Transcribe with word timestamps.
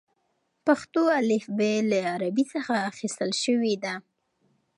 پښتو 0.65 1.01
الفبې 1.19 1.73
له 1.89 1.97
عربي 2.13 2.43
څخه 2.53 2.73
اخیستل 2.89 3.31
شوې 3.43 3.73
ده. 3.83 3.93